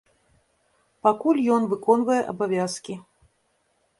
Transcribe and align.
Пакуль 1.07 1.41
ён 1.57 1.67
выконвае 1.75 2.17
абавязкі. 2.33 2.95